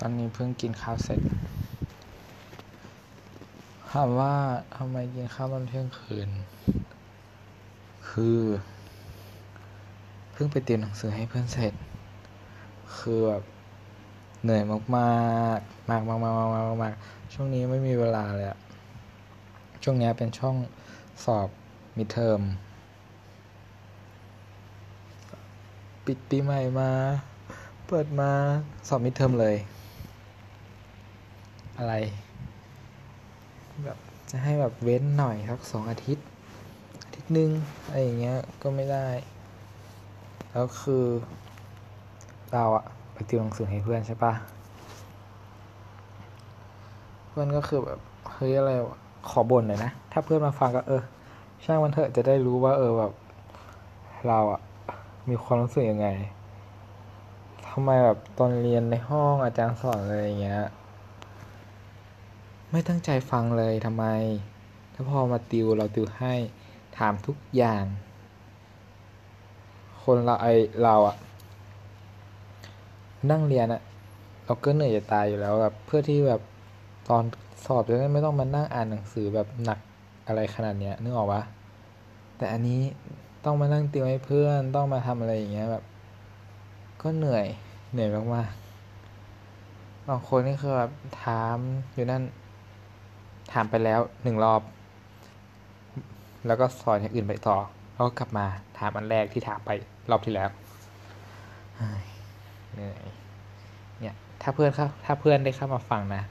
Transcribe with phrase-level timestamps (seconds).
[0.00, 1.20] ตอนนี้เพิ่งกินข้าวเสร็จ
[3.90, 4.34] ถามว่า
[4.76, 6.28] ทำไมกินข้าวตอนเที่ยงคืน
[8.08, 8.38] คือ
[10.32, 11.72] เพิ่งไปเตรียมหนังสือให้เพื่อนเสร็จ
[12.98, 13.42] คือแบบ
[14.42, 16.94] เหนื่อยมากๆมากมากมากมากมากมาก
[17.32, 18.58] ช่วงนี้ไม่มีเวลาเลยอะ
[19.82, 20.54] ช่วงนี้เป็นช่วง
[21.24, 21.48] สอบ
[21.96, 22.40] มิดเทอม
[26.06, 26.90] ปิดปีใหม่มา
[27.86, 28.30] เปิดมา
[28.88, 29.56] สอบมิดเทอมเลย
[31.78, 31.94] อะไร
[33.84, 33.98] แบบ
[34.30, 36.26] จะให้แบบเว้นหน่อยสักสองอาทิตย์
[37.04, 37.50] อาทิตย์หนึ่ง
[37.84, 39.06] อะไรอย่างเงี้ยก็ไม่ได้
[40.50, 41.04] แล้วคือ
[42.52, 44.32] เราอะไปติวหนังสือให้เพื่อนใช่ปะ
[47.28, 47.98] เพื่อนก็คือแบบ
[48.32, 48.98] เฮ้ยอะไรวะ
[49.30, 51.02] ขอบ่นหน่อยนะ ถ้าเพื่อนมาฟังก็เออ
[51.64, 53.12] ช่างมันเถอะจะได้รู้ว่า เออแบบ
[54.28, 54.60] เราอะ
[55.28, 56.08] มีความรู้สึกยังไง
[57.68, 60.60] ทำไมแบบตอนเรียนในห้องอาจารย์สอนอะไรอย่างเงี้ย
[62.76, 64.06] ไม่ตั้งใจฟังเลยทำไม
[64.94, 66.34] ถ้าพอมาติวเราติวให้
[66.98, 67.84] ถามทุกอย่าง
[70.02, 70.46] คนเราไอ
[70.82, 71.16] เราอะ
[73.30, 73.82] นั่งเรียนอะ
[74.44, 76.40] เราก็เหนื่อยจะตายอยู่แล้วแบบเพื่อที่แบบ
[77.08, 77.22] ตอน
[77.64, 79.78] สอบจะได้ไม่ต้องมานั่งอ่านหนังสือแบบหนัก
[80.26, 81.42] อะไรขนาดเนี้ยนึกออกปะ
[82.36, 82.80] แต่อันนี้
[83.44, 85.84] ต้องมานั่งติวให้เพื่อนต้องมาทำอะไรอย่างเงี้ยแบบ
[87.02, 87.46] ก็เหนื่อย
[87.92, 90.90] เหนื่อยมากๆบางคนนี่คือแบบ
[91.22, 91.56] ถาม
[91.94, 92.24] อยู่นั่น
[93.54, 94.62] ถามไปแล้วหนึ่งรอบ
[96.46, 97.58] แล้วก็สอนอย่างอื่นไปต่อ
[97.92, 98.46] แล้วก็กลับมา
[98.78, 99.70] ถามอันแรกที่ถามไป
[100.10, 100.48] รอบที่แล้ว
[101.76, 102.04] เฮ้ย
[102.72, 103.04] เหนื่อย
[104.00, 106.22] เนี่ยถ้าเพื่อนเข้าถ้าเพื่อนได้เข้ามาฟังนะ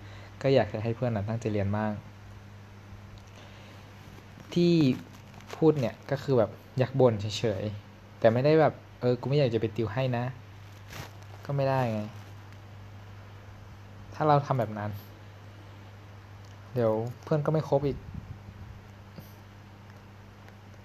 [0.42, 1.94] ก็อยากจะให้เพื่อนนะตั้งใจเรียนมาก
[4.54, 4.74] ที่
[5.56, 10.26] พูดเนี่ยก็คือแบบอยากบ่นเฉยๆ แต่ไม่ได้แบบ เออ กูไม่อยากจะไปติวให้นะ
[11.46, 12.02] ก็ไม่ได้ไง
[14.14, 14.92] ถ้าเราทำแบบนั้น
[16.74, 17.98] เดี๋ยวเพื่อนก็ไม่ครบอีก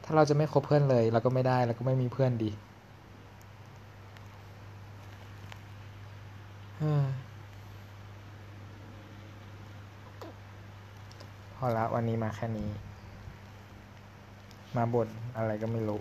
[0.05, 2.51] ถ้าเราจะไม่คบเพื่อนเลยเราก็ไม่ได้เราก็ไม่มีเพื่อนดี
[11.57, 12.69] พอละวันนี้มาแค่นี้
[14.77, 16.01] มาบ่นอะไรก็ไม่รู้